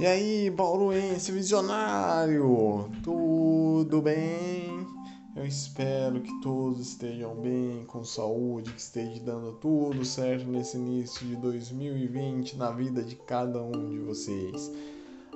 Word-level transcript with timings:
E 0.00 0.06
aí, 0.06 0.48
Bauruense 0.48 1.30
visionário, 1.30 2.90
tudo 3.02 4.00
bem? 4.00 4.86
Eu 5.36 5.44
espero 5.44 6.22
que 6.22 6.40
todos 6.40 6.80
estejam 6.80 7.34
bem, 7.34 7.84
com 7.84 8.02
saúde, 8.02 8.72
que 8.72 8.80
esteja 8.80 9.22
dando 9.22 9.52
tudo 9.56 10.02
certo 10.02 10.46
nesse 10.46 10.78
início 10.78 11.26
de 11.26 11.36
2020 11.36 12.56
na 12.56 12.70
vida 12.70 13.02
de 13.02 13.14
cada 13.14 13.62
um 13.62 13.90
de 13.90 13.98
vocês. 13.98 14.72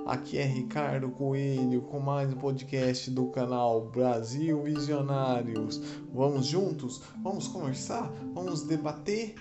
Aqui 0.07 0.39
é 0.39 0.45
Ricardo 0.45 1.11
Coelho 1.11 1.83
com 1.83 1.99
mais 1.99 2.33
um 2.33 2.37
podcast 2.37 3.11
do 3.11 3.27
canal 3.27 3.85
Brasil 3.91 4.63
Visionários. 4.63 5.79
Vamos 6.11 6.47
juntos? 6.47 7.03
Vamos 7.21 7.47
conversar? 7.47 8.11
Vamos 8.33 8.63
debater? 8.63 9.35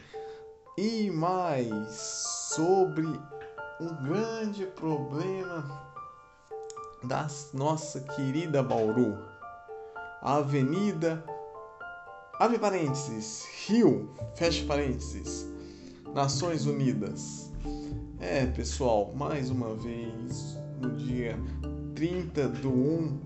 E 0.77 1.11
mais 1.11 1.83
sobre 2.55 3.07
um 3.81 3.93
grande 4.05 4.67
problema 4.67 5.83
da 7.03 7.27
nossa 7.53 8.01
querida 8.01 8.63
Bauru. 8.63 9.19
A 10.23 10.37
Avenida, 10.37 11.25
abre 12.39 12.59
parênteses, 12.59 13.45
Rio, 13.67 14.11
fecha 14.37 14.65
parênteses, 14.65 15.47
Nações 16.15 16.67
Unidas. 16.67 17.53
É, 18.21 18.47
pessoal, 18.47 19.13
mais 19.15 19.51
uma 19.51 19.75
vez, 19.75 20.57
no 20.81 20.91
dia 20.93 21.37
30 21.95 22.49
de 22.49 22.67
1 22.67 23.21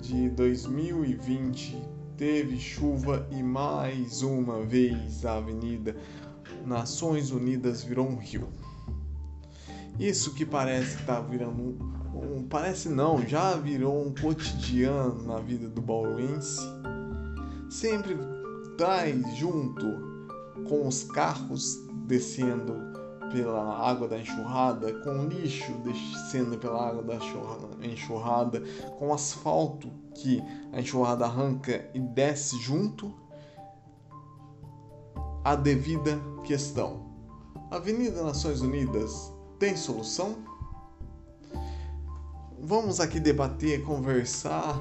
de 0.00 0.30
2020, 0.30 1.80
teve 2.16 2.58
chuva 2.58 3.28
e 3.30 3.42
mais 3.42 4.22
uma 4.22 4.62
vez 4.62 5.24
a 5.26 5.36
Avenida 5.36 5.94
Nações 6.64 7.30
Unidas 7.30 7.84
virou 7.84 8.08
um 8.08 8.16
rio. 8.16 8.48
Isso 9.98 10.34
que 10.34 10.44
parece 10.44 10.96
que 10.96 11.04
tá 11.04 11.20
virando 11.20 11.62
um, 11.62 12.38
um, 12.38 12.42
parece 12.42 12.88
não, 12.88 13.24
já 13.26 13.54
virou 13.54 14.06
um 14.06 14.12
cotidiano 14.12 15.22
na 15.22 15.38
vida 15.38 15.68
do 15.68 15.80
bauruense. 15.80 16.60
Sempre 17.70 18.18
traz 18.76 19.36
junto 19.36 19.86
com 20.68 20.88
os 20.88 21.04
carros 21.04 21.76
descendo 22.06 22.94
pela 23.32 23.78
água 23.88 24.06
da 24.06 24.18
enxurrada, 24.18 24.92
com 25.00 25.26
lixo 25.26 25.72
descendo 25.84 26.58
pela 26.58 26.88
água 26.88 27.02
da 27.02 27.16
enxurrada, 27.86 28.62
com 28.98 29.12
asfalto 29.12 29.88
que 30.14 30.42
a 30.72 30.80
enxurrada 30.80 31.24
arranca 31.24 31.88
e 31.94 32.00
desce 32.00 32.56
junto, 32.60 33.12
a 35.42 35.54
devida 35.56 36.18
questão. 36.44 37.12
Avenida 37.70 38.22
Nações 38.22 38.60
Unidas 38.60 39.33
tem 39.58 39.76
solução? 39.76 40.36
Vamos 42.60 42.98
aqui 42.98 43.20
debater, 43.20 43.82
conversar, 43.84 44.80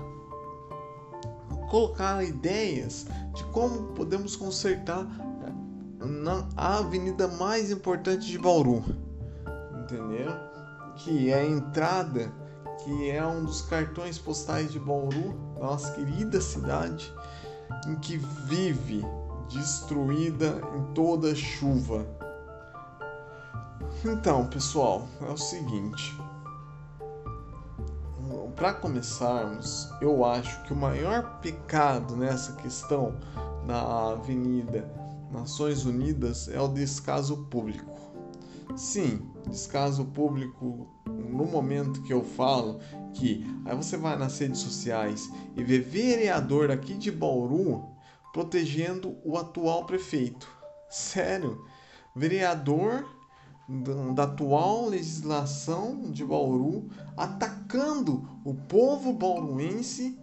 colocar 1.70 2.24
ideias 2.24 3.06
de 3.34 3.44
como 3.46 3.94
podemos 3.94 4.36
consertar 4.36 5.06
na 6.00 6.48
a 6.56 6.78
avenida 6.78 7.28
mais 7.28 7.72
importante 7.72 8.28
de 8.28 8.38
Bauru, 8.38 8.84
entendeu? 9.82 10.32
Que 10.98 11.32
é 11.32 11.40
a 11.40 11.46
entrada, 11.46 12.32
que 12.84 13.10
é 13.10 13.26
um 13.26 13.44
dos 13.44 13.62
cartões 13.64 14.18
postais 14.18 14.72
de 14.72 14.80
Bauru, 14.80 15.34
nossa 15.60 15.92
querida 15.92 16.40
cidade, 16.40 17.14
em 17.88 17.96
que 17.96 18.18
vive 18.18 19.04
destruída 19.50 20.62
em 20.78 20.94
toda 20.94 21.36
chuva 21.36 22.06
então, 24.10 24.48
pessoal, 24.48 25.08
é 25.22 25.32
o 25.32 25.38
seguinte. 25.38 26.16
Para 28.56 28.74
começarmos, 28.74 29.90
eu 30.00 30.24
acho 30.24 30.64
que 30.64 30.74
o 30.74 30.76
maior 30.76 31.40
pecado 31.42 32.16
nessa 32.16 32.54
questão 32.54 33.18
da 33.66 34.12
Avenida 34.12 34.90
Nações 35.32 35.86
Unidas 35.86 36.48
é 36.48 36.62
o 36.62 36.68
descaso 36.68 37.46
público. 37.46 37.92
Sim, 38.76 39.28
descaso 39.50 40.06
público 40.06 40.88
no 41.08 41.46
momento 41.46 42.02
que 42.04 42.14
eu 42.14 42.24
falo 42.24 42.80
que 43.14 43.46
aí 43.66 43.76
você 43.76 43.98
vai 43.98 44.18
nas 44.18 44.38
redes 44.38 44.60
sociais 44.60 45.30
e 45.56 45.64
vê 45.64 45.80
vereador 45.80 46.72
aqui 46.72 46.94
de 46.94 47.12
Bauru 47.12 47.84
protegendo 48.32 49.18
o 49.24 49.38
atual 49.38 49.86
prefeito. 49.86 50.48
Sério, 50.90 51.66
vereador 52.16 53.06
da 54.14 54.24
atual 54.24 54.90
legislação 54.90 56.12
de 56.12 56.26
Bauru, 56.26 56.90
atacando 57.16 58.28
o 58.44 58.54
povo 58.54 59.14
bauruense, 59.14 60.20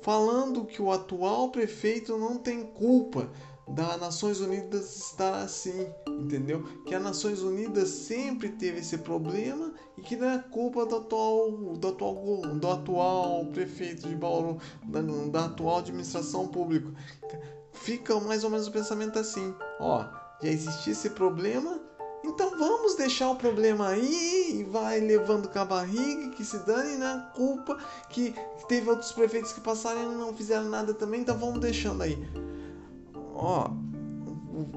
falando 0.00 0.64
que 0.64 0.80
o 0.80 0.90
atual 0.90 1.50
prefeito 1.50 2.16
não 2.16 2.38
tem 2.38 2.64
culpa 2.64 3.30
da 3.70 3.96
Nações 3.98 4.40
Unidas 4.40 4.96
estar 4.96 5.42
assim, 5.42 5.86
entendeu? 6.08 6.62
Que 6.86 6.94
a 6.94 7.00
Nações 7.00 7.42
Unidas 7.42 7.88
sempre 7.90 8.50
teve 8.50 8.78
esse 8.78 8.98
problema 8.98 9.74
e 9.96 10.00
que 10.00 10.16
não 10.16 10.28
é 10.30 10.38
culpa 10.38 10.86
do 10.86 10.96
atual, 10.96 11.50
do 11.76 11.88
atual, 11.88 12.14
do 12.54 12.70
atual 12.70 13.44
prefeito 13.46 14.08
de 14.08 14.16
Bauru, 14.16 14.58
da, 14.84 15.02
da 15.02 15.44
atual 15.46 15.78
administração 15.78 16.48
pública. 16.48 16.90
Fica 17.72 18.18
mais 18.20 18.42
ou 18.44 18.50
menos 18.50 18.66
o 18.66 18.72
pensamento 18.72 19.18
assim, 19.18 19.54
ó, 19.78 20.04
já 20.42 20.48
existia 20.48 20.92
esse 20.92 21.10
problema, 21.10 21.80
então 22.24 22.58
vamos 22.58 22.96
deixar 22.96 23.30
o 23.30 23.36
problema 23.36 23.88
aí 23.88 24.60
e 24.60 24.64
vai 24.64 25.00
levando 25.00 25.48
com 25.48 25.58
a 25.58 25.64
barriga, 25.64 26.30
que 26.30 26.44
se 26.44 26.58
dane 26.66 26.96
na 26.96 27.16
né? 27.16 27.26
culpa, 27.34 27.78
que 28.10 28.34
teve 28.68 28.90
outros 28.90 29.12
prefeitos 29.12 29.52
que 29.52 29.60
passaram 29.60 30.12
e 30.12 30.16
não 30.16 30.34
fizeram 30.34 30.68
nada 30.68 30.92
também, 30.92 31.20
então 31.20 31.38
vamos 31.38 31.60
deixando 31.60 32.02
aí. 32.02 32.18
Ó, 33.34 33.70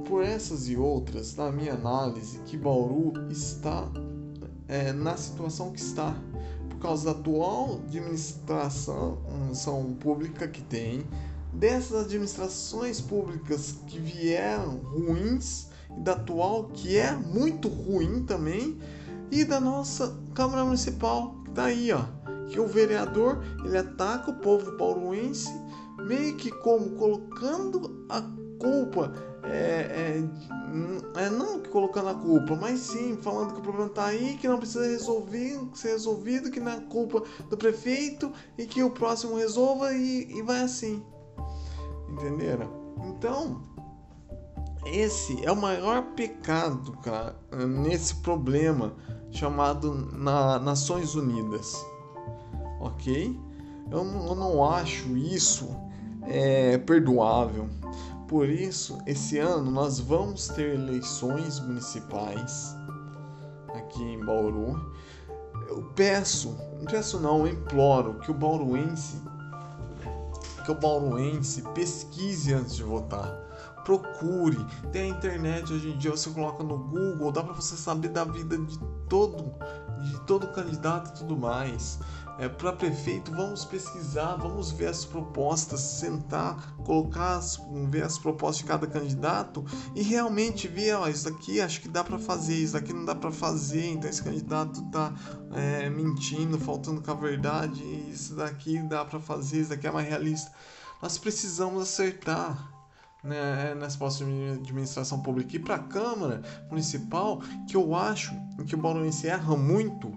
por 0.05 0.23
essas 0.23 0.69
e 0.69 0.77
outras, 0.77 1.35
na 1.35 1.51
minha 1.51 1.73
análise, 1.73 2.39
que 2.45 2.55
Bauru 2.57 3.13
está 3.31 3.89
é, 4.67 4.93
na 4.93 5.17
situação 5.17 5.71
que 5.71 5.79
está 5.79 6.15
por 6.69 6.77
causa 6.79 7.05
da 7.05 7.19
atual 7.19 7.81
administração 7.87 9.17
pública 9.99 10.47
que 10.47 10.61
tem, 10.61 11.03
dessas 11.53 12.05
administrações 12.05 13.01
públicas 13.01 13.75
que 13.87 13.99
vieram 13.99 14.77
ruins 14.77 15.70
da 15.97 16.13
atual, 16.13 16.65
que 16.73 16.97
é 16.97 17.11
muito 17.11 17.67
ruim 17.67 18.23
também, 18.23 18.79
e 19.31 19.45
da 19.45 19.59
nossa 19.59 20.17
Câmara 20.33 20.65
Municipal, 20.65 21.35
que 21.45 21.51
tá 21.51 21.65
aí, 21.65 21.91
ó. 21.91 22.03
Que 22.49 22.59
o 22.59 22.67
vereador 22.67 23.41
ele 23.63 23.77
ataca 23.77 24.31
o 24.31 24.35
povo 24.35 24.73
pauruense, 24.73 25.49
meio 26.05 26.35
que 26.35 26.51
como 26.51 26.91
colocando 26.91 28.05
a 28.09 28.21
culpa, 28.59 29.13
é, 29.43 30.19
é, 31.15 31.23
é 31.23 31.29
não 31.29 31.61
colocando 31.63 32.09
a 32.09 32.13
culpa, 32.13 32.55
mas 32.55 32.79
sim 32.79 33.17
falando 33.21 33.53
que 33.53 33.59
o 33.59 33.63
problema 33.63 33.89
tá 33.89 34.05
aí, 34.05 34.37
que 34.37 34.47
não 34.47 34.57
precisa 34.57 34.85
resolver, 34.85 35.59
ser 35.73 35.89
resolvido, 35.89 36.51
que 36.51 36.59
não 36.59 36.71
é 36.71 36.79
culpa 36.81 37.23
do 37.49 37.57
prefeito 37.57 38.31
e 38.57 38.65
que 38.65 38.83
o 38.83 38.91
próximo 38.91 39.35
resolva 39.35 39.93
e, 39.93 40.29
e 40.29 40.41
vai 40.41 40.61
assim. 40.61 41.03
Entenderam? 42.09 42.69
Então, 43.05 43.61
esse 44.85 45.43
é 45.45 45.51
o 45.51 45.55
maior 45.55 46.01
pecado, 46.15 46.93
cara, 47.03 47.35
nesse 47.67 48.15
problema 48.15 48.93
chamado 49.31 49.93
na 49.93 50.59
Nações 50.59 51.15
Unidas, 51.15 51.75
ok? 52.79 53.39
Eu, 53.91 53.99
eu 53.99 54.35
não 54.35 54.63
acho 54.69 55.15
isso 55.15 55.69
é, 56.23 56.77
perdoável. 56.79 57.69
Por 58.27 58.49
isso, 58.49 58.97
esse 59.05 59.37
ano 59.37 59.69
nós 59.69 59.99
vamos 59.99 60.47
ter 60.47 60.75
eleições 60.75 61.59
municipais 61.59 62.75
aqui 63.75 64.01
em 64.01 64.23
Bauru. 64.23 64.93
Eu 65.67 65.83
peço, 65.95 66.57
não 66.77 66.85
peço 66.85 67.19
não, 67.19 67.45
eu 67.45 67.53
imploro 67.53 68.15
que 68.19 68.31
o 68.31 68.33
bauruense 68.33 69.21
que 70.63 70.71
o 70.71 70.75
bauruense 70.75 71.63
pesquise 71.73 72.53
antes 72.53 72.75
de 72.75 72.83
votar 72.83 73.50
procure. 73.83 74.57
Tem 74.91 75.03
a 75.03 75.15
internet 75.15 75.71
hoje 75.71 75.89
em 75.89 75.97
dia, 75.97 76.11
você 76.11 76.29
coloca 76.29 76.63
no 76.63 76.77
Google, 76.77 77.31
dá 77.31 77.43
para 77.43 77.53
você 77.53 77.75
saber 77.75 78.09
da 78.09 78.23
vida 78.23 78.57
de 78.57 78.79
todo, 79.07 79.53
de 80.01 80.19
todo 80.21 80.47
candidato 80.47 81.09
e 81.09 81.19
tudo 81.19 81.37
mais. 81.37 81.99
É, 82.39 82.49
para 82.49 82.73
prefeito, 82.73 83.31
vamos 83.31 83.65
pesquisar, 83.65 84.35
vamos 84.35 84.71
ver 84.71 84.87
as 84.87 85.05
propostas, 85.05 85.79
sentar, 85.79 86.75
colocar, 86.77 87.35
as, 87.35 87.59
ver 87.89 88.03
as 88.03 88.17
propostas 88.17 88.59
de 88.59 88.63
cada 88.63 88.87
candidato 88.87 89.63
e 89.93 90.01
realmente 90.01 90.67
ver, 90.67 90.95
ó, 90.95 91.07
isso 91.07 91.29
aqui 91.29 91.61
acho 91.61 91.81
que 91.81 91.87
dá 91.87 92.03
para 92.03 92.17
fazer, 92.17 92.55
isso 92.55 92.75
aqui 92.75 92.93
não 92.93 93.05
dá 93.05 93.13
para 93.13 93.31
fazer, 93.31 93.85
então 93.91 94.09
esse 94.09 94.23
candidato 94.23 94.81
tá 94.89 95.13
é, 95.53 95.87
mentindo, 95.89 96.57
faltando 96.57 96.99
com 96.99 97.11
a 97.11 97.15
verdade, 97.15 97.83
isso 98.09 98.33
daqui 98.33 98.81
dá 98.87 99.05
para 99.05 99.19
fazer, 99.19 99.61
isso 99.61 99.69
daqui 99.69 99.85
é 99.85 99.91
mais 99.91 100.07
realista. 100.07 100.51
Nós 100.99 101.17
precisamos 101.17 101.83
acertar 101.83 102.70
né, 103.23 103.73
nas 103.75 103.95
postos 103.95 104.27
de 104.27 104.59
administração 104.59 105.21
pública. 105.21 105.55
E 105.55 105.59
para 105.59 105.75
a 105.75 105.79
Câmara 105.79 106.41
Municipal, 106.69 107.41
que 107.67 107.75
eu 107.75 107.95
acho 107.95 108.33
que 108.67 108.75
o 108.75 108.77
Bauruense 108.77 109.27
erra 109.27 109.55
muito 109.55 110.11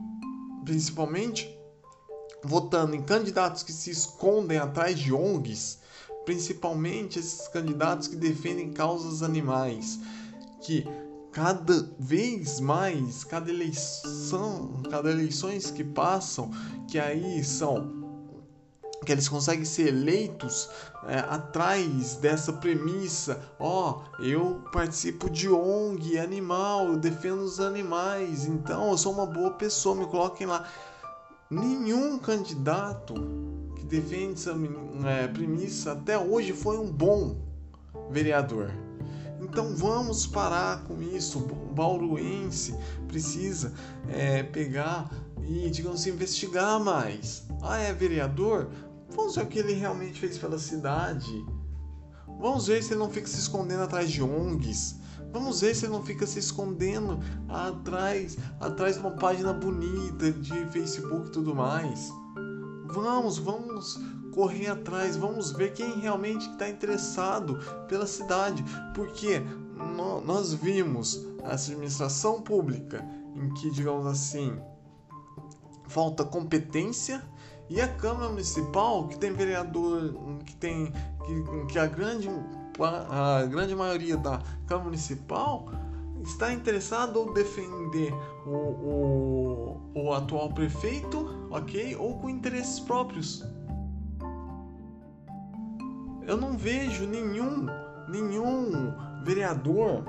principalmente 0.64 1.56
votando 2.42 2.94
em 2.94 3.02
candidatos 3.02 3.62
que 3.62 3.72
se 3.72 3.90
escondem 3.90 4.58
atrás 4.58 4.98
de 4.98 5.12
ONGs, 5.12 5.78
principalmente 6.24 7.18
esses 7.18 7.46
candidatos 7.48 8.08
que 8.08 8.16
defendem 8.16 8.72
causas 8.72 9.22
animais, 9.22 10.00
que 10.62 10.86
cada 11.32 11.94
vez 11.98 12.60
mais, 12.60 13.24
cada 13.24 13.50
eleição, 13.50 14.82
cada 14.90 15.10
eleições 15.10 15.70
que 15.70 15.84
passam, 15.84 16.50
que 16.88 16.98
aí 16.98 17.42
são 17.42 18.03
que 19.04 19.12
eles 19.12 19.28
conseguem 19.28 19.64
ser 19.64 19.88
eleitos 19.88 20.68
é, 21.06 21.18
atrás 21.18 22.16
dessa 22.16 22.52
premissa, 22.52 23.40
ó, 23.58 24.00
oh, 24.00 24.22
eu 24.22 24.62
participo 24.72 25.28
de 25.28 25.48
ONG 25.48 26.18
animal, 26.18 26.88
eu 26.88 26.96
defendo 26.96 27.42
os 27.42 27.60
animais, 27.60 28.46
então 28.46 28.90
eu 28.90 28.98
sou 28.98 29.12
uma 29.12 29.26
boa 29.26 29.50
pessoa, 29.52 29.94
me 29.94 30.06
coloquem 30.06 30.46
lá. 30.46 30.68
Nenhum 31.50 32.18
candidato 32.18 33.14
que 33.76 33.84
defende 33.84 34.32
essa 34.32 34.56
é, 35.06 35.28
premissa 35.28 35.92
até 35.92 36.18
hoje 36.18 36.52
foi 36.52 36.78
um 36.78 36.90
bom 36.90 37.36
vereador. 38.10 38.70
Então 39.40 39.76
vamos 39.76 40.26
parar 40.26 40.84
com 40.84 41.00
isso. 41.02 41.38
O 41.38 41.74
bauruense 41.74 42.74
precisa 43.06 43.72
é, 44.08 44.42
pegar 44.42 45.10
e, 45.46 45.68
digamos 45.70 46.00
assim, 46.00 46.10
investigar 46.10 46.80
mais. 46.80 47.44
Ah, 47.62 47.78
é 47.78 47.92
vereador? 47.92 48.70
Vamos 49.14 49.36
ver 49.36 49.44
o 49.44 49.46
que 49.46 49.58
ele 49.58 49.74
realmente 49.74 50.18
fez 50.18 50.38
pela 50.38 50.58
cidade. 50.58 51.44
Vamos 52.40 52.66
ver 52.66 52.82
se 52.82 52.92
ele 52.92 53.00
não 53.00 53.10
fica 53.10 53.26
se 53.26 53.38
escondendo 53.38 53.82
atrás 53.82 54.10
de 54.10 54.22
ONGs. 54.22 54.96
Vamos 55.32 55.60
ver 55.60 55.74
se 55.74 55.86
ele 55.86 55.92
não 55.92 56.02
fica 56.02 56.26
se 56.26 56.38
escondendo 56.38 57.18
atrás, 57.48 58.36
atrás 58.60 58.94
de 58.94 59.00
uma 59.00 59.12
página 59.12 59.52
bonita 59.52 60.30
de 60.30 60.66
Facebook 60.66 61.28
e 61.28 61.32
tudo 61.32 61.54
mais. 61.54 62.12
Vamos, 62.86 63.38
vamos 63.38 63.98
correr 64.32 64.68
atrás, 64.68 65.16
vamos 65.16 65.52
ver 65.52 65.72
quem 65.72 65.98
realmente 65.98 66.48
está 66.50 66.68
interessado 66.68 67.58
pela 67.88 68.06
cidade, 68.06 68.64
porque 68.94 69.42
nós 70.24 70.54
vimos 70.54 71.26
a 71.44 71.54
administração 71.54 72.42
pública 72.42 73.04
em 73.34 73.52
que, 73.54 73.70
digamos 73.70 74.06
assim, 74.06 74.56
falta 75.88 76.24
competência 76.24 77.22
e 77.68 77.80
a 77.80 77.88
Câmara 77.88 78.28
Municipal, 78.28 79.08
que 79.08 79.18
tem 79.18 79.32
vereador, 79.32 80.14
que 80.44 80.54
tem 80.56 80.92
que, 81.24 81.72
que 81.72 81.78
a 81.78 81.86
grande 81.86 82.28
a 83.10 83.46
grande 83.46 83.74
maioria 83.74 84.16
da 84.16 84.42
Câmara 84.66 84.86
Municipal 84.86 85.70
está 86.22 86.52
interessado 86.52 87.16
ou 87.18 87.32
defender 87.32 88.12
o, 88.46 88.50
o, 88.50 89.80
o 89.94 90.12
atual 90.12 90.52
prefeito, 90.52 91.48
ok? 91.50 91.94
Ou 91.96 92.18
com 92.18 92.28
interesses 92.28 92.80
próprios. 92.80 93.44
Eu 96.26 96.36
não 96.36 96.56
vejo 96.56 97.06
nenhum 97.06 97.66
nenhum 98.08 98.92
vereador 99.24 100.04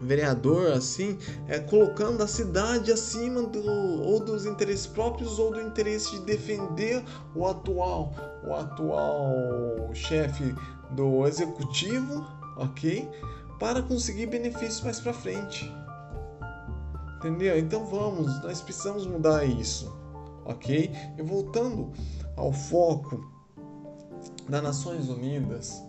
vereador 0.00 0.72
assim, 0.72 1.18
é, 1.46 1.58
colocando 1.58 2.22
a 2.22 2.26
cidade 2.26 2.90
acima 2.90 3.42
do, 3.42 3.62
ou 4.02 4.20
dos 4.20 4.46
interesses 4.46 4.86
próprios 4.86 5.38
ou 5.38 5.52
do 5.52 5.60
interesse 5.60 6.12
de 6.12 6.24
defender 6.24 7.04
o 7.34 7.46
atual 7.46 8.14
o 8.46 8.54
atual 8.54 9.90
chefe 9.94 10.54
do 10.90 11.26
executivo, 11.26 12.26
ok? 12.56 13.08
Para 13.58 13.82
conseguir 13.82 14.26
benefícios 14.26 14.80
mais 14.82 15.00
para 15.00 15.12
frente. 15.12 15.72
Entendeu? 17.18 17.58
Então 17.58 17.84
vamos, 17.84 18.42
nós 18.42 18.60
precisamos 18.62 19.06
mudar 19.06 19.44
isso, 19.44 19.94
ok? 20.44 20.90
E 21.18 21.22
voltando 21.22 21.92
ao 22.36 22.52
foco 22.52 23.30
das 24.48 24.62
Nações 24.62 25.08
Unidas, 25.08 25.82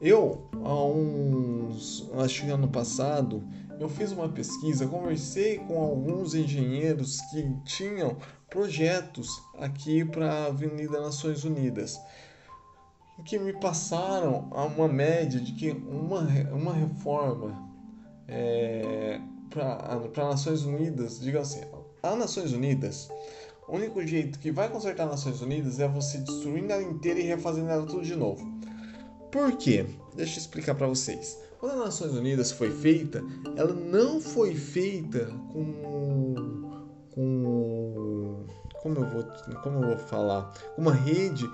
eu, 0.00 0.48
há 0.64 0.84
uns, 0.84 2.10
acho 2.14 2.42
que 2.42 2.50
ano 2.50 2.68
passado, 2.68 3.44
eu 3.78 3.88
fiz 3.88 4.12
uma 4.12 4.28
pesquisa, 4.28 4.86
conversei 4.86 5.58
com 5.58 5.78
alguns 5.78 6.34
engenheiros 6.34 7.20
que 7.30 7.54
tinham 7.64 8.16
projetos 8.48 9.28
aqui 9.58 10.04
para 10.04 10.32
a 10.32 10.46
Avenida 10.46 11.00
Nações 11.00 11.44
Unidas, 11.44 12.00
que 13.24 13.38
me 13.38 13.52
passaram 13.52 14.48
a 14.52 14.64
uma 14.64 14.88
média 14.88 15.38
de 15.38 15.52
que 15.52 15.70
uma, 15.70 16.20
uma 16.52 16.72
reforma 16.72 17.70
é, 18.26 19.20
para 19.50 20.24
Nações 20.24 20.62
Unidas, 20.62 21.20
diga 21.20 21.40
assim, 21.40 21.60
a 22.02 22.16
Nações 22.16 22.52
Unidas, 22.52 23.10
o 23.68 23.76
único 23.76 24.04
jeito 24.06 24.38
que 24.38 24.50
vai 24.50 24.68
consertar 24.68 25.06
Nações 25.06 25.42
Unidas 25.42 25.78
é 25.78 25.86
você 25.86 26.18
destruindo 26.18 26.72
ela 26.72 26.82
inteira 26.82 27.20
e 27.20 27.24
refazendo 27.24 27.68
ela 27.68 27.86
tudo 27.86 28.02
de 28.02 28.16
novo. 28.16 28.60
Por 29.30 29.52
quê? 29.56 29.86
Deixa 30.14 30.38
eu 30.38 30.40
explicar 30.40 30.74
para 30.74 30.86
vocês. 30.86 31.38
Quando 31.58 31.72
as 31.74 31.78
Nações 31.78 32.12
Unidas 32.14 32.50
foi 32.50 32.70
feita, 32.70 33.22
ela 33.56 33.72
não 33.72 34.20
foi 34.20 34.54
feita 34.54 35.26
com 35.52 36.70
com 37.10 38.46
como 38.82 38.96
eu 38.96 39.10
vou 39.10 39.22
como 39.62 39.84
eu 39.84 39.88
vou 39.88 39.98
falar, 39.98 40.52
uma 40.76 40.92
rede 40.92 41.48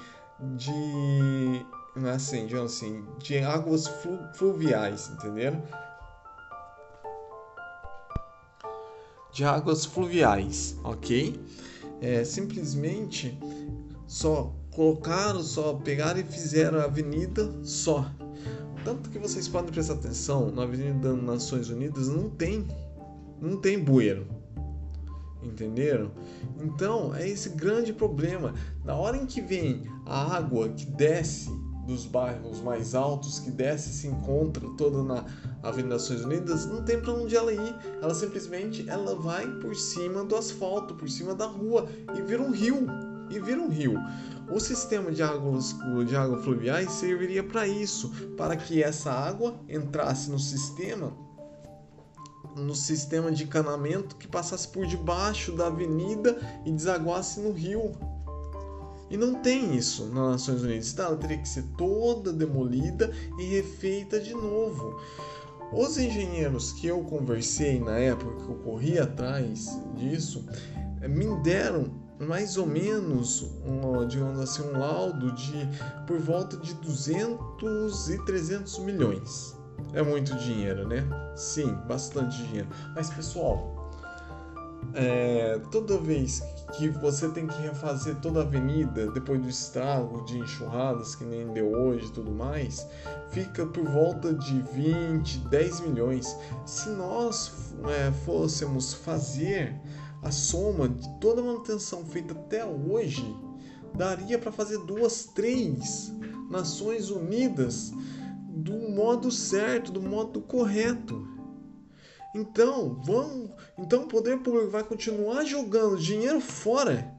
de 0.56 1.66
assim, 2.14 2.46
de, 2.46 2.56
assim, 2.56 3.04
de 3.18 3.38
águas 3.38 3.86
flu, 3.86 4.18
fluviais, 4.34 5.08
entenderam? 5.08 5.62
De 9.32 9.44
águas 9.44 9.84
fluviais, 9.84 10.78
ok? 10.84 11.40
É, 12.00 12.24
simplesmente 12.24 13.38
só 14.06 14.54
colocaram 14.76 15.42
só, 15.42 15.72
pegaram 15.72 16.20
e 16.20 16.22
fizeram 16.22 16.78
a 16.78 16.84
avenida 16.84 17.50
só. 17.62 18.10
Tanto 18.84 19.10
que 19.10 19.18
vocês 19.18 19.48
podem 19.48 19.72
prestar 19.72 19.94
atenção, 19.94 20.52
na 20.52 20.62
Avenida 20.62 21.12
das 21.12 21.22
Nações 21.22 21.70
Unidas 21.70 22.08
não 22.08 22.30
tem, 22.30 22.64
não 23.40 23.56
tem 23.56 23.82
bueiro. 23.82 24.28
Entenderam? 25.42 26.12
Então, 26.62 27.14
é 27.14 27.28
esse 27.28 27.48
grande 27.48 27.92
problema. 27.92 28.54
Na 28.84 28.94
hora 28.94 29.16
em 29.16 29.26
que 29.26 29.40
vem 29.40 29.82
a 30.04 30.36
água 30.36 30.68
que 30.68 30.84
desce 30.86 31.50
dos 31.86 32.04
bairros 32.04 32.60
mais 32.60 32.94
altos, 32.94 33.38
que 33.38 33.50
desce 33.50 33.90
e 33.90 33.92
se 33.92 34.06
encontra 34.08 34.68
toda 34.76 35.02
na 35.02 35.24
Avenida 35.62 35.96
das 35.96 36.02
Nações 36.02 36.24
Unidas, 36.24 36.66
não 36.66 36.84
tem 36.84 37.00
para 37.00 37.12
onde 37.12 37.34
ela 37.34 37.52
ir. 37.52 37.76
Ela 38.02 38.14
simplesmente 38.14 38.88
ela 38.88 39.14
vai 39.14 39.46
por 39.60 39.74
cima 39.74 40.22
do 40.22 40.36
asfalto, 40.36 40.94
por 40.94 41.08
cima 41.08 41.34
da 41.34 41.46
rua 41.46 41.88
e 42.16 42.22
vira 42.22 42.42
um 42.42 42.50
rio. 42.50 42.86
E 43.30 43.38
vira 43.38 43.60
um 43.60 43.68
rio. 43.68 43.94
O 44.50 44.60
sistema 44.60 45.10
de 45.10 45.22
águas 45.22 45.74
de 46.06 46.16
água 46.16 46.38
fluviais 46.38 46.90
serviria 46.92 47.42
para 47.42 47.66
isso, 47.66 48.10
para 48.36 48.56
que 48.56 48.82
essa 48.82 49.10
água 49.10 49.54
entrasse 49.68 50.30
no 50.30 50.38
sistema 50.38 51.12
no 52.56 52.74
sistema 52.74 53.30
de 53.30 53.44
encanamento 53.44 54.16
que 54.16 54.26
passasse 54.26 54.66
por 54.68 54.86
debaixo 54.86 55.52
da 55.52 55.66
avenida 55.66 56.38
e 56.64 56.72
desaguasse 56.72 57.38
no 57.40 57.52
rio. 57.52 57.92
E 59.10 59.16
não 59.16 59.34
tem 59.34 59.76
isso 59.76 60.06
nas 60.06 60.32
Nações 60.32 60.62
Unidas. 60.62 60.98
Ela 60.98 61.16
teria 61.16 61.38
que 61.38 61.48
ser 61.48 61.64
toda 61.76 62.32
demolida 62.32 63.12
e 63.38 63.44
refeita 63.44 64.18
de 64.18 64.32
novo. 64.34 64.98
Os 65.72 65.98
engenheiros 65.98 66.72
que 66.72 66.86
eu 66.86 67.02
conversei 67.02 67.78
na 67.78 67.98
época 67.98 68.44
que 68.44 68.50
eu 68.50 68.56
corri 68.56 68.98
atrás 68.98 69.78
disso 69.94 70.44
me 71.08 71.26
deram 71.42 72.05
mais 72.18 72.56
ou 72.56 72.66
menos, 72.66 73.42
um, 73.64 74.06
digamos 74.06 74.40
assim, 74.40 74.62
um 74.62 74.78
laudo 74.78 75.32
de 75.32 75.68
por 76.06 76.18
volta 76.18 76.56
de 76.56 76.74
200 76.74 78.08
e 78.10 78.24
300 78.24 78.78
milhões. 78.80 79.56
É 79.92 80.02
muito 80.02 80.34
dinheiro, 80.36 80.86
né? 80.88 81.06
Sim, 81.34 81.74
bastante 81.86 82.36
dinheiro. 82.44 82.68
Mas 82.94 83.10
pessoal, 83.10 83.76
é, 84.94 85.60
toda 85.70 85.98
vez 85.98 86.42
que 86.76 86.88
você 86.88 87.28
tem 87.28 87.46
que 87.46 87.60
refazer 87.60 88.16
toda 88.16 88.40
a 88.40 88.42
avenida 88.42 89.10
depois 89.10 89.40
do 89.40 89.48
estrago 89.48 90.24
de 90.24 90.38
enxurradas 90.38 91.14
que 91.14 91.24
nem 91.24 91.46
deu 91.52 91.70
hoje 91.70 92.06
e 92.06 92.12
tudo 92.12 92.30
mais, 92.30 92.86
fica 93.30 93.66
por 93.66 93.84
volta 93.84 94.32
de 94.32 94.62
20, 94.72 95.38
10 95.48 95.80
milhões. 95.80 96.36
Se 96.64 96.88
nós 96.90 97.74
é, 97.88 98.10
fôssemos 98.24 98.94
fazer 98.94 99.74
a 100.22 100.30
soma 100.30 100.88
de 100.88 101.08
toda 101.20 101.40
a 101.40 101.44
manutenção 101.44 102.04
feita 102.04 102.32
até 102.32 102.64
hoje 102.64 103.24
daria 103.94 104.38
para 104.38 104.52
fazer 104.52 104.78
duas, 104.78 105.24
três 105.24 106.12
Nações 106.50 107.10
Unidas 107.10 107.92
do 108.48 108.90
modo 108.90 109.30
certo, 109.30 109.92
do 109.92 110.00
modo 110.00 110.40
correto. 110.40 111.26
Então, 112.34 113.00
vamos, 113.02 113.50
então 113.78 114.04
o 114.04 114.08
poder 114.08 114.38
público 114.38 114.70
vai 114.70 114.84
continuar 114.84 115.44
jogando 115.44 115.96
dinheiro 115.98 116.40
fora 116.40 117.14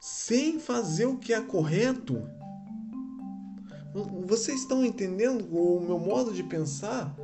sem 0.00 0.58
fazer 0.58 1.06
o 1.06 1.18
que 1.18 1.32
é 1.32 1.40
correto. 1.40 2.22
Vocês 4.26 4.60
estão 4.60 4.84
entendendo 4.84 5.46
o 5.52 5.80
meu 5.80 5.98
modo 5.98 6.32
de 6.32 6.42
pensar? 6.42 7.14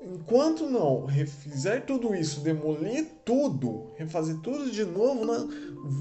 Enquanto 0.00 0.68
não 0.68 1.04
refizer 1.04 1.84
tudo 1.84 2.14
isso, 2.14 2.40
demolir 2.40 3.06
tudo, 3.24 3.92
refazer 3.96 4.38
tudo 4.38 4.70
de 4.70 4.84
novo, 4.84 5.24
né, 5.26 5.48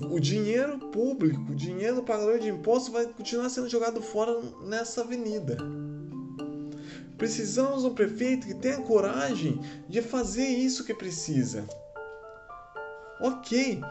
o 0.09 0.19
dinheiro 0.19 0.79
público, 0.89 1.51
o 1.51 1.55
dinheiro 1.55 2.03
pagador 2.03 2.39
de 2.39 2.49
imposto 2.49 2.91
vai 2.91 3.05
continuar 3.07 3.49
sendo 3.49 3.69
jogado 3.69 4.01
fora 4.01 4.39
nessa 4.63 5.01
avenida. 5.01 5.57
Precisamos 7.17 7.81
de 7.81 7.89
um 7.89 7.93
prefeito 7.93 8.47
que 8.47 8.53
tenha 8.53 8.81
coragem 8.81 9.59
de 9.89 10.01
fazer 10.01 10.47
isso 10.47 10.85
que 10.85 10.93
precisa. 10.93 11.67
Ok, 13.21 13.81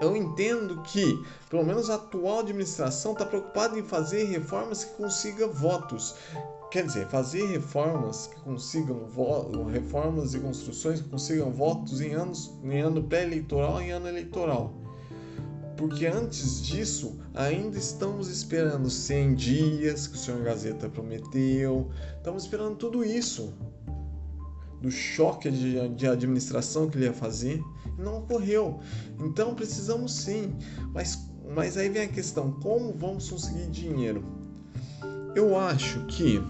eu 0.00 0.16
entendo 0.16 0.82
que, 0.82 1.04
pelo 1.48 1.64
menos 1.64 1.88
a 1.88 1.94
atual 1.94 2.40
administração 2.40 3.12
está 3.12 3.24
preocupada 3.24 3.78
em 3.78 3.84
fazer 3.84 4.24
reformas 4.24 4.82
que 4.82 4.94
consiga 4.94 5.46
votos. 5.46 6.16
Quer 6.72 6.86
dizer, 6.86 7.06
fazer 7.08 7.44
reformas 7.48 8.28
que 8.28 8.40
consigam 8.40 9.06
reformas 9.70 10.32
e 10.32 10.40
construções 10.40 11.02
que 11.02 11.08
consigam 11.10 11.50
votos 11.50 12.00
em 12.00 12.14
anos 12.14 12.50
em 12.64 12.80
ano 12.80 13.04
pré-eleitoral 13.04 13.82
e 13.82 13.90
ano 13.90 14.08
eleitoral. 14.08 14.72
Porque 15.76 16.06
antes 16.06 16.62
disso, 16.62 17.20
ainda 17.34 17.76
estamos 17.76 18.30
esperando 18.30 18.88
100 18.88 19.34
dias 19.34 20.06
que 20.06 20.14
o 20.14 20.18
senhor 20.18 20.42
Gazeta 20.42 20.88
prometeu. 20.88 21.90
Estamos 22.16 22.44
esperando 22.44 22.76
tudo 22.76 23.04
isso. 23.04 23.52
Do 24.80 24.90
choque 24.90 25.50
de, 25.50 25.90
de 25.90 26.06
administração 26.06 26.88
que 26.88 26.96
ele 26.96 27.04
ia 27.04 27.12
fazer 27.12 27.62
não 27.98 28.20
ocorreu. 28.20 28.80
Então 29.20 29.54
precisamos 29.54 30.14
sim, 30.14 30.56
mas, 30.94 31.18
mas 31.54 31.76
aí 31.76 31.90
vem 31.90 32.04
a 32.04 32.08
questão: 32.08 32.50
como 32.62 32.94
vamos 32.94 33.28
conseguir 33.28 33.66
dinheiro? 33.66 34.24
Eu 35.34 35.58
acho 35.58 36.04
que, 36.06 36.42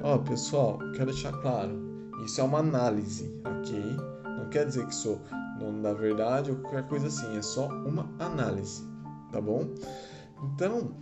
ó 0.00 0.18
pessoal, 0.18 0.78
quero 0.92 1.06
deixar 1.06 1.32
claro, 1.40 1.78
isso 2.24 2.40
é 2.40 2.44
uma 2.44 2.58
análise, 2.58 3.30
ok? 3.44 3.80
Não 4.38 4.48
quer 4.50 4.66
dizer 4.66 4.86
que 4.86 4.94
sou 4.94 5.20
dono 5.58 5.82
da 5.82 5.92
verdade 5.92 6.50
ou 6.50 6.58
qualquer 6.58 6.86
coisa 6.88 7.08
assim, 7.08 7.36
é 7.36 7.42
só 7.42 7.68
uma 7.68 8.08
análise, 8.18 8.82
tá 9.32 9.40
bom? 9.40 9.74
Então, 10.42 10.92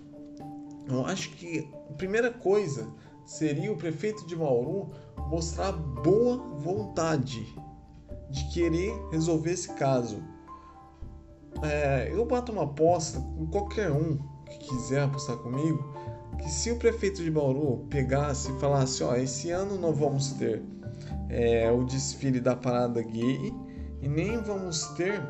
eu 0.89 1.05
acho 1.05 1.31
que 1.31 1.69
a 1.91 1.93
primeira 1.95 2.31
coisa 2.33 2.87
seria 3.25 3.73
o 3.73 3.77
prefeito 3.77 4.27
de 4.27 4.37
Mauru 4.37 4.91
mostrar 5.29 5.73
boa 5.73 6.37
vontade 6.59 7.45
de 8.31 8.45
querer 8.53 8.95
resolver 9.11 9.53
esse 9.53 9.73
caso. 9.75 10.23
É, 11.63 12.11
eu 12.13 12.25
bato 12.25 12.53
uma 12.53 12.65
aposta 12.65 13.21
com 13.21 13.47
qualquer 13.47 13.91
um 13.91 14.19
que 14.45 14.59
quiser 14.59 15.03
apostar 15.03 15.37
comigo 15.39 15.93
que 16.39 16.51
se 16.51 16.71
o 16.71 16.77
prefeito 16.77 17.23
de 17.23 17.31
Bauru 17.31 17.87
pegasse 17.91 18.51
e 18.53 18.61
falasse, 18.61 19.03
ó, 19.03 19.15
esse 19.17 19.51
ano 19.51 19.79
não 19.79 19.93
vamos 19.93 20.33
ter 20.33 20.63
é, 21.29 21.71
o 21.71 21.85
desfile 21.85 22.41
da 22.41 22.55
parada 22.55 23.03
gay 23.03 23.53
e 24.01 24.09
nem 24.09 24.39
vamos 24.39 24.83
ter 24.91 25.21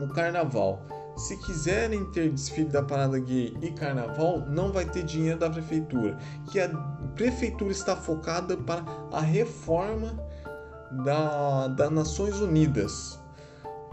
o 0.00 0.08
carnaval. 0.08 0.82
Se 1.16 1.36
quiserem 1.38 2.04
ter 2.12 2.30
desfile 2.30 2.68
da 2.68 2.82
parada 2.82 3.18
gay 3.18 3.56
e 3.60 3.70
carnaval, 3.72 4.40
não 4.48 4.70
vai 4.70 4.84
ter 4.84 5.02
dinheiro 5.02 5.38
da 5.38 5.50
prefeitura. 5.50 6.16
Que 6.50 6.60
a 6.60 6.68
prefeitura 7.16 7.72
está 7.72 7.96
focada 7.96 8.56
para 8.56 8.84
a 9.12 9.20
reforma 9.20 10.14
da, 11.04 11.68
das 11.68 11.90
Nações 11.90 12.40
Unidas 12.40 13.17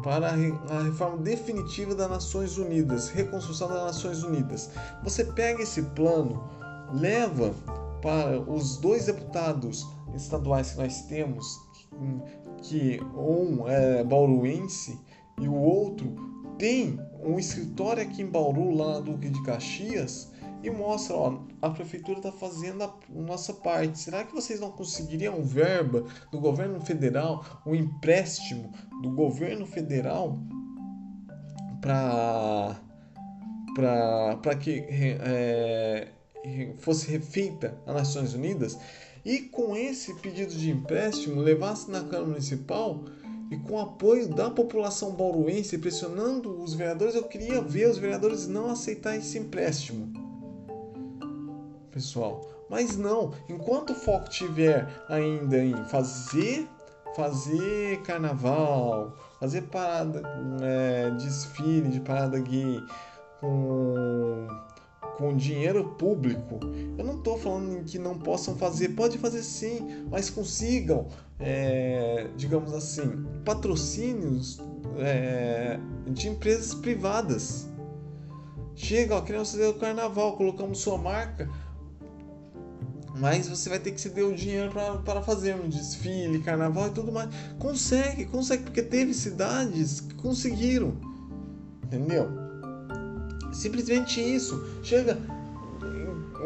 para 0.06 0.28
a 0.30 0.84
reforma 0.84 1.18
definitiva 1.18 1.96
das 1.96 2.08
Nações 2.08 2.60
Unidas, 2.60 3.10
reconstrução 3.10 3.68
das 3.68 3.86
Nações 3.86 4.22
Unidas. 4.22 4.70
Você 5.04 5.26
pega 5.26 5.64
esse 5.64 5.82
plano, 5.82 6.44
leva 6.94 7.56
para 8.04 8.40
os 8.40 8.78
dois 8.78 9.08
deputados 9.08 9.84
estaduais 10.16 10.74
que 10.74 10.78
nós 10.78 11.02
temos, 11.08 11.60
que 12.62 13.02
um 13.16 13.68
é 13.68 14.04
bauruense 14.04 14.96
e 15.42 15.48
o 15.48 15.56
outro 15.56 16.14
tem 16.60 17.00
um 17.24 17.40
escritório 17.40 18.04
aqui 18.04 18.22
em 18.22 18.28
Bauru, 18.28 18.76
lá 18.76 18.94
na 18.94 19.00
Duque 19.00 19.28
de 19.28 19.42
Caxias, 19.42 20.32
e 20.68 20.72
mostra, 20.72 21.16
ó, 21.16 21.40
a 21.62 21.70
prefeitura 21.70 22.18
está 22.18 22.32
fazendo 22.32 22.84
a 22.84 22.94
nossa 23.10 23.54
parte. 23.54 24.00
Será 24.00 24.24
que 24.24 24.34
vocês 24.34 24.60
não 24.60 24.72
conseguiriam 24.72 25.44
verba 25.44 26.04
do 26.32 26.40
governo 26.40 26.80
federal, 26.82 27.46
um 27.66 27.76
empréstimo 27.76 28.72
do 29.02 29.12
governo 29.12 29.66
federal 29.66 30.40
para 31.82 32.80
para 33.76 34.56
que 34.56 34.86
é, 34.90 36.08
fosse 36.78 37.12
refeita 37.12 37.78
as 37.86 37.94
Nações 37.94 38.34
Unidas 38.34 38.80
e 39.26 39.40
com 39.40 39.76
esse 39.76 40.14
pedido 40.22 40.54
de 40.54 40.72
empréstimo 40.72 41.42
levasse 41.42 41.92
na 41.92 42.00
Câmara 42.00 42.28
Municipal 42.28 43.04
e 43.52 43.58
com 43.58 43.78
apoio 43.78 44.30
da 44.30 44.50
população 44.50 45.12
bauruense 45.12 45.78
pressionando 45.78 46.58
os 46.62 46.74
vereadores, 46.74 47.16
eu 47.16 47.26
queria 47.26 47.62
ver 47.62 47.90
os 47.90 47.98
vereadores 47.98 48.48
não 48.48 48.70
aceitar 48.70 49.18
esse 49.18 49.38
empréstimo 49.38 50.25
pessoal. 51.96 52.42
Mas 52.70 52.98
não, 52.98 53.32
enquanto 53.50 53.92
o 53.92 53.96
foco 53.96 54.30
tiver 54.30 54.86
ainda 55.08 55.58
em 55.58 55.74
fazer 55.86 56.68
fazer 57.16 58.02
carnaval, 58.02 59.16
fazer 59.40 59.62
parada, 59.64 60.22
é, 60.62 61.10
desfile 61.12 61.88
de 61.88 62.02
parada 62.02 62.38
gay 62.40 62.84
com, 63.40 64.48
com 65.18 65.34
dinheiro 65.38 65.96
público, 65.98 66.60
eu 66.98 67.06
não 67.06 67.16
estou 67.16 67.38
falando 67.38 67.86
que 67.86 67.98
não 67.98 68.20
possam 68.20 68.58
fazer, 68.58 68.90
pode 68.90 69.18
fazer 69.18 69.44
sim, 69.44 70.06
mas 70.12 70.30
consigam, 70.30 71.08
é, 71.40 72.28
digamos 72.36 72.74
assim, 72.74 73.26
patrocínios 73.46 74.60
é, 74.98 75.80
de 76.08 76.28
empresas 76.28 76.74
privadas. 76.74 77.70
Chega, 78.76 79.16
ó, 79.16 79.22
queremos 79.22 79.52
fazer 79.52 79.68
o 79.68 79.76
carnaval, 79.76 80.36
colocamos 80.36 80.80
sua 80.80 80.98
marca, 80.98 81.50
mas 83.18 83.48
você 83.48 83.70
vai 83.70 83.80
ter 83.80 83.92
que 83.92 84.02
ceder 84.02 84.26
o 84.26 84.36
dinheiro 84.36 84.72
para 85.04 85.22
fazer 85.22 85.56
um 85.56 85.70
desfile, 85.70 86.42
carnaval 86.42 86.88
e 86.88 86.92
tudo 86.92 87.12
mais. 87.12 87.30
Consegue, 87.58 88.26
consegue, 88.26 88.64
porque 88.64 88.82
teve 88.82 89.14
cidades 89.14 90.02
que 90.02 90.16
conseguiram. 90.16 90.98
Entendeu? 91.84 92.28
Simplesmente 93.54 94.20
isso. 94.20 94.62
Chega, 94.84 95.18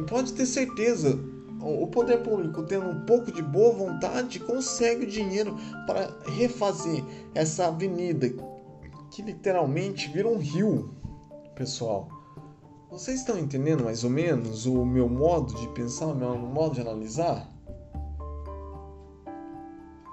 pode 0.07 0.33
ter 0.33 0.45
certeza, 0.45 1.19
o 1.61 1.87
poder 1.87 2.21
público 2.23 2.63
tendo 2.63 2.89
um 2.89 3.05
pouco 3.05 3.31
de 3.31 3.41
boa 3.41 3.73
vontade 3.73 4.39
consegue 4.39 5.05
o 5.05 5.09
dinheiro 5.09 5.57
para 5.85 6.15
refazer 6.25 7.03
essa 7.33 7.67
avenida 7.67 8.29
que 9.11 9.21
literalmente 9.21 10.09
vira 10.09 10.27
um 10.27 10.37
rio, 10.37 10.93
pessoal. 11.55 12.18
Vocês 12.89 13.19
estão 13.19 13.37
entendendo 13.37 13.83
mais 13.83 14.03
ou 14.03 14.09
menos 14.09 14.65
o 14.65 14.83
meu 14.83 15.07
modo 15.07 15.53
de 15.53 15.67
pensar, 15.69 16.07
o 16.07 16.15
meu 16.15 16.35
modo 16.35 16.73
de 16.73 16.81
analisar? 16.81 17.47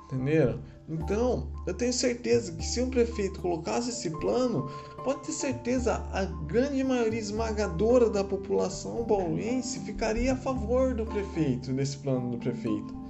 Entenderam? 0.04 0.60
Então, 0.86 1.48
eu 1.66 1.72
tenho 1.72 1.92
certeza 1.92 2.52
que 2.52 2.62
se 2.62 2.82
um 2.82 2.90
prefeito 2.90 3.40
colocasse 3.40 3.88
esse 3.88 4.10
plano, 4.10 4.70
pode 5.02 5.22
ter 5.22 5.32
certeza 5.32 5.94
a 6.12 6.26
grande 6.26 6.84
maioria 6.84 7.18
esmagadora 7.18 8.10
da 8.10 8.22
população 8.22 9.02
bauruense 9.04 9.80
ficaria 9.80 10.34
a 10.34 10.36
favor 10.36 10.94
do 10.94 11.06
prefeito, 11.06 11.72
desse 11.72 11.96
plano 11.96 12.30
do 12.30 12.38
prefeito. 12.38 13.05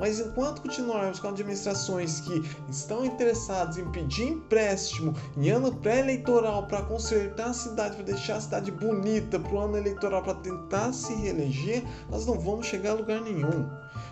Mas 0.00 0.18
enquanto 0.18 0.62
continuarmos 0.62 1.20
com 1.20 1.28
administrações 1.28 2.20
que 2.20 2.42
estão 2.70 3.04
interessadas 3.04 3.76
em 3.76 3.84
pedir 3.90 4.28
empréstimo 4.28 5.14
em 5.36 5.50
ano 5.50 5.74
pré-eleitoral 5.76 6.66
para 6.66 6.80
consertar 6.82 7.50
a 7.50 7.52
cidade, 7.52 7.96
para 7.96 8.06
deixar 8.06 8.36
a 8.36 8.40
cidade 8.40 8.70
bonita 8.70 9.38
para 9.38 9.52
o 9.52 9.58
ano 9.58 9.76
eleitoral, 9.76 10.22
para 10.22 10.34
tentar 10.36 10.94
se 10.94 11.12
reeleger, 11.12 11.84
nós 12.08 12.24
não 12.24 12.40
vamos 12.40 12.66
chegar 12.66 12.92
a 12.92 12.94
lugar 12.94 13.20
nenhum. 13.20 13.68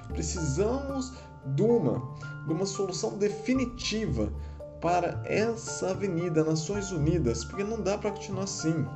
Precisamos 0.08 1.14
de 1.46 1.62
uma, 1.62 2.02
de 2.46 2.52
uma 2.52 2.66
solução 2.66 3.16
definitiva 3.16 4.30
para 4.82 5.22
essa 5.24 5.92
avenida 5.92 6.44
Nações 6.44 6.92
Unidas, 6.92 7.44
porque 7.44 7.64
não 7.64 7.80
dá 7.80 7.96
para 7.96 8.10
continuar 8.10 8.44
assim. 8.44 8.86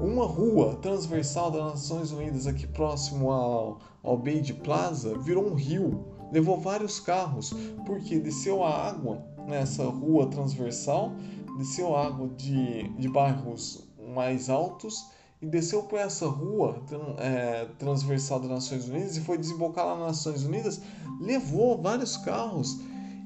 Uma 0.00 0.26
rua 0.26 0.76
transversal 0.82 1.50
das 1.50 1.62
Nações 1.62 2.12
Unidas 2.12 2.46
aqui 2.46 2.66
próximo 2.66 3.30
ao, 3.30 3.78
ao 4.02 4.16
Beide 4.18 4.52
Plaza 4.52 5.16
virou 5.18 5.46
um 5.46 5.54
rio, 5.54 6.04
levou 6.32 6.58
vários 6.58 6.98
carros, 7.00 7.54
porque 7.86 8.18
desceu 8.18 8.62
a 8.64 8.88
água 8.88 9.24
nessa 9.46 9.84
rua 9.84 10.26
transversal, 10.26 11.12
desceu 11.58 11.96
água 11.96 12.28
de, 12.28 12.88
de 12.98 13.08
bairros 13.08 13.86
mais 14.14 14.50
altos 14.50 15.06
e 15.40 15.46
desceu 15.46 15.82
por 15.82 15.98
essa 15.98 16.26
rua 16.26 16.82
é, 17.18 17.66
transversal 17.78 18.40
das 18.40 18.50
Nações 18.50 18.88
Unidas 18.88 19.16
e 19.16 19.20
foi 19.20 19.36
desembocar 19.36 19.86
lá 19.86 19.96
nas 19.96 20.06
Nações 20.06 20.44
Unidas, 20.44 20.80
levou 21.20 21.80
vários 21.80 22.16
carros. 22.16 22.78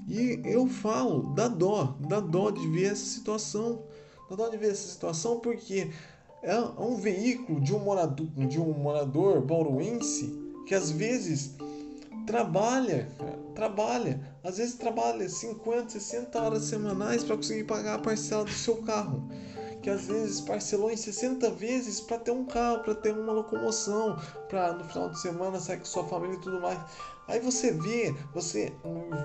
E 0.08 0.40
eu 0.44 0.66
falo, 0.66 1.34
dá 1.34 1.48
dó, 1.48 1.96
dá 2.00 2.18
dó 2.18 2.50
de 2.50 2.66
ver 2.68 2.92
essa 2.92 3.04
situação. 3.04 3.82
Dá 4.28 4.36
dó 4.36 4.48
de 4.48 4.56
ver 4.56 4.72
essa 4.72 4.88
situação 4.88 5.38
porque 5.38 5.90
é 6.48 6.58
um 6.80 6.96
veículo 6.96 7.60
de 7.60 7.74
um 7.74 7.78
morador, 7.78 8.26
de 8.26 8.58
um 8.58 8.72
morador 8.72 9.42
bauruense 9.42 10.34
que 10.66 10.74
às 10.74 10.90
vezes 10.90 11.54
trabalha, 12.26 13.06
trabalha. 13.54 14.20
Às 14.42 14.56
vezes 14.56 14.74
trabalha 14.74 15.28
50, 15.28 15.90
60 15.90 16.40
horas 16.40 16.62
semanais 16.64 17.22
para 17.22 17.36
conseguir 17.36 17.64
pagar 17.64 17.96
a 17.96 17.98
parcela 17.98 18.44
do 18.44 18.50
seu 18.50 18.76
carro. 18.78 19.28
Que 19.82 19.90
às 19.90 20.06
vezes 20.06 20.40
parcelou 20.40 20.90
em 20.90 20.96
60 20.96 21.50
vezes 21.50 22.00
para 22.00 22.18
ter 22.18 22.30
um 22.30 22.46
carro, 22.46 22.82
para 22.82 22.94
ter 22.94 23.12
uma 23.12 23.32
locomoção, 23.32 24.18
para 24.48 24.72
no 24.72 24.84
final 24.84 25.10
de 25.10 25.20
semana 25.20 25.60
sair 25.60 25.78
com 25.78 25.84
sua 25.84 26.04
família 26.04 26.36
e 26.36 26.40
tudo 26.40 26.60
mais. 26.60 26.78
Aí 27.28 27.40
você 27.40 27.72
vê, 27.72 28.14
você 28.32 28.72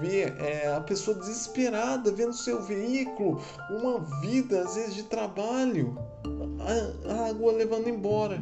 vê 0.01 0.24
é, 0.24 0.74
a 0.75 0.82
pessoa 0.82 1.18
desesperada 1.18 2.12
vendo 2.12 2.34
seu 2.34 2.62
veículo, 2.62 3.42
uma 3.70 4.00
vida 4.20 4.62
às 4.62 4.75
vezes 4.75 4.94
de 4.94 5.03
trabalho, 5.03 5.98
a, 6.67 7.12
a 7.13 7.29
água 7.29 7.51
levando 7.51 7.89
embora. 7.89 8.41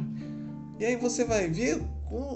E 0.79 0.85
aí 0.85 0.95
você 0.95 1.23
vai 1.23 1.47
ver, 1.47 1.79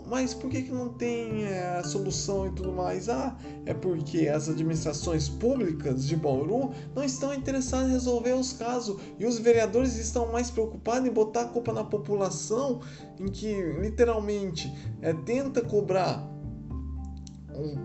mas 0.06 0.34
por 0.34 0.50
que, 0.50 0.62
que 0.62 0.72
não 0.72 0.90
tem 0.90 1.46
é, 1.46 1.82
solução 1.84 2.48
e 2.48 2.52
tudo 2.52 2.72
mais? 2.72 3.10
Ah, 3.10 3.36
é 3.66 3.74
porque 3.74 4.28
as 4.28 4.48
administrações 4.48 5.28
públicas 5.28 6.06
de 6.06 6.16
Bauru 6.16 6.72
não 6.96 7.04
estão 7.04 7.34
interessadas 7.34 7.90
em 7.90 7.92
resolver 7.94 8.34
os 8.34 8.54
casos 8.54 9.02
e 9.20 9.26
os 9.26 9.40
vereadores 9.40 9.98
estão 9.98 10.32
mais 10.32 10.52
preocupados 10.52 11.08
em 11.08 11.12
botar 11.12 11.42
a 11.42 11.46
culpa 11.46 11.74
na 11.74 11.84
população, 11.84 12.82
em 13.20 13.28
que 13.28 13.54
literalmente 13.82 14.72
é, 15.02 15.12
tenta 15.12 15.62
cobrar 15.62 16.35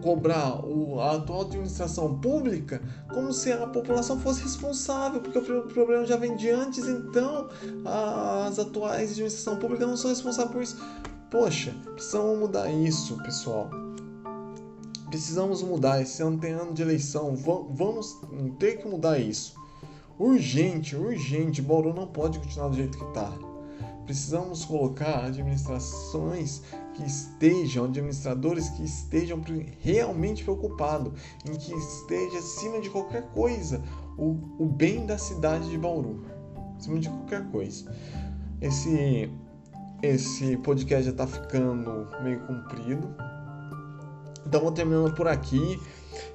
cobrar 0.02 0.64
o, 0.64 1.00
a 1.00 1.16
atual 1.16 1.42
administração 1.42 2.18
pública 2.18 2.80
como 3.12 3.32
se 3.32 3.52
a 3.52 3.66
população 3.66 4.18
fosse 4.18 4.42
responsável, 4.42 5.20
porque 5.20 5.38
o 5.38 5.62
problema 5.62 6.04
já 6.04 6.16
vem 6.16 6.36
de 6.36 6.50
antes, 6.50 6.86
então 6.86 7.48
as 7.84 8.58
atuais 8.58 9.12
administração 9.12 9.56
pública 9.56 9.86
não 9.86 9.96
são 9.96 10.10
responsáveis 10.10 10.52
por 10.52 10.62
isso. 10.62 10.76
Poxa, 11.30 11.72
precisamos 11.94 12.38
mudar 12.38 12.70
isso, 12.70 13.16
pessoal. 13.22 13.70
Precisamos 15.08 15.62
mudar. 15.62 16.00
Esse 16.00 16.22
ano 16.22 16.38
tem 16.38 16.52
ano 16.52 16.72
de 16.72 16.82
eleição. 16.82 17.36
Vamos 17.36 18.20
ter 18.58 18.78
que 18.78 18.88
mudar 18.88 19.18
isso. 19.18 19.54
Urgente, 20.18 20.96
urgente. 20.96 21.62
Bauru 21.62 21.94
não 21.94 22.06
pode 22.06 22.38
continuar 22.38 22.68
do 22.68 22.76
jeito 22.76 22.98
que 22.98 23.04
está. 23.04 23.32
Precisamos 24.04 24.64
colocar 24.64 25.24
administrações 25.24 26.62
que 26.94 27.04
estejam, 27.40 27.86
administradores 27.86 28.68
que 28.70 28.84
estejam 28.84 29.40
realmente 29.80 30.44
preocupados, 30.44 31.12
em 31.48 31.54
que 31.54 31.72
esteja 31.72 32.38
acima 32.38 32.80
de 32.80 32.90
qualquer 32.90 33.22
coisa 33.32 33.82
o, 34.18 34.36
o 34.58 34.66
bem 34.66 35.06
da 35.06 35.16
cidade 35.16 35.70
de 35.70 35.78
Bauru, 35.78 36.22
acima 36.76 36.98
de 36.98 37.08
qualquer 37.08 37.50
coisa. 37.50 37.90
Esse, 38.60 39.30
esse 40.02 40.58
podcast 40.58 41.04
já 41.04 41.10
está 41.12 41.26
ficando 41.26 42.08
meio 42.22 42.40
comprido, 42.40 43.14
então 44.46 44.60
vou 44.60 44.72
terminando 44.72 45.14
por 45.14 45.26
aqui. 45.26 45.80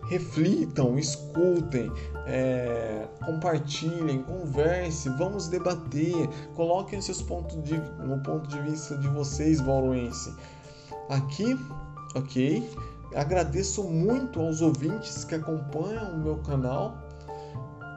Reflitam, 0.10 0.98
escutem, 0.98 1.92
é, 2.26 3.08
compartilhem, 3.24 4.24
converse, 4.24 5.10
vamos 5.10 5.48
debater, 5.48 6.28
coloquem 6.56 7.02
seus 7.02 7.22
pontos 7.22 7.62
de, 7.64 7.78
no 8.04 8.20
ponto 8.24 8.48
de 8.48 8.60
vista 8.62 8.98
de 8.98 9.08
vocês, 9.10 9.60
bauruense 9.60 10.34
aqui, 11.10 11.58
ok? 12.16 12.68
Agradeço 13.16 13.84
muito 13.84 14.40
aos 14.40 14.62
ouvintes 14.62 15.24
que 15.24 15.36
acompanham 15.36 16.16
o 16.16 16.18
meu 16.18 16.38
canal 16.40 16.98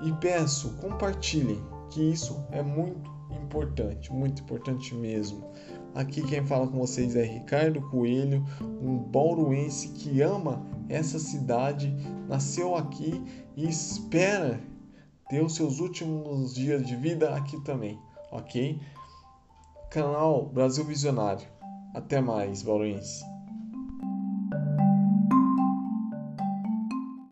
e 0.04 0.12
peço 0.12 0.70
compartilhem, 0.80 1.60
que 1.90 2.00
isso 2.12 2.44
é 2.52 2.62
muito 2.62 3.10
importante, 3.30 4.12
muito 4.12 4.42
importante 4.42 4.94
mesmo. 4.94 5.50
Aqui 5.94 6.22
quem 6.22 6.46
fala 6.46 6.68
com 6.68 6.78
vocês 6.78 7.16
é 7.16 7.24
Ricardo 7.24 7.80
Coelho, 7.90 8.44
um 8.60 8.98
bauruense 8.98 9.88
que 9.88 10.20
ama 10.22 10.64
essa 10.88 11.18
cidade, 11.18 11.92
nasceu 12.28 12.76
aqui 12.76 13.20
e 13.56 13.68
espera 13.68 14.60
ter 15.28 15.42
os 15.42 15.54
seus 15.54 15.80
últimos 15.80 16.54
dias 16.54 16.86
de 16.86 16.94
vida 16.94 17.34
aqui 17.34 17.60
também, 17.64 17.98
ok? 18.30 18.80
Canal 19.90 20.46
Brasil 20.46 20.84
Visionário. 20.84 21.57
Até 21.94 22.20
mais, 22.20 22.62
Bauruense. 22.62 23.37